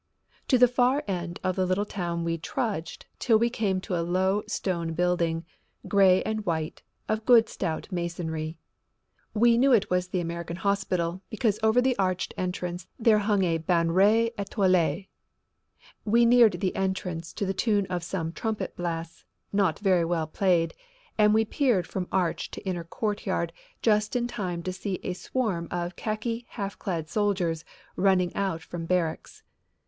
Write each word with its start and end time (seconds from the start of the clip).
To 0.47 0.57
the 0.57 0.67
far 0.67 1.03
end 1.07 1.39
of 1.43 1.55
the 1.55 1.65
little 1.67 1.85
town 1.85 2.23
we 2.23 2.39
trudged 2.39 3.05
till 3.19 3.37
we 3.37 3.51
came 3.51 3.79
to 3.81 3.95
a 3.95 4.01
low 4.01 4.41
stone 4.47 4.93
building, 4.93 5.45
gray 5.87 6.23
and 6.23 6.43
white, 6.43 6.81
of 7.07 7.23
good 7.23 7.47
stout 7.47 7.87
masonry. 7.91 8.57
We 9.35 9.59
knew 9.59 9.71
it 9.73 9.91
was 9.91 10.07
the 10.07 10.19
American 10.19 10.55
hospital 10.55 11.21
because 11.29 11.59
over 11.61 11.81
the 11.83 11.95
arched 11.99 12.33
entrance 12.35 12.87
there 12.97 13.19
hung 13.19 13.43
a 13.43 13.59
"bannière 13.59 14.33
etoilée." 14.39 15.09
We 16.03 16.25
neared 16.25 16.53
the 16.61 16.75
entrance 16.75 17.31
to 17.33 17.45
the 17.45 17.53
tune 17.53 17.85
of 17.85 18.01
some 18.03 18.31
trumpet 18.33 18.75
blasts, 18.75 19.23
not 19.53 19.77
very 19.77 20.03
well 20.03 20.25
played, 20.25 20.73
and 21.15 21.31
we 21.31 21.45
peered 21.45 21.85
from 21.85 22.07
arch 22.11 22.49
to 22.49 22.61
inner 22.67 22.85
court 22.85 23.27
yard 23.27 23.53
just 23.83 24.15
in 24.15 24.25
time 24.25 24.63
to 24.63 24.73
see 24.73 24.99
a 25.03 25.13
swarm 25.13 25.67
of 25.69 25.95
khaki 25.95 26.47
half 26.49 26.79
clad 26.79 27.07
soldiers 27.07 27.63
running 27.95 28.35
out 28.35 28.63
from 28.63 28.87
barracks. 28.87 29.43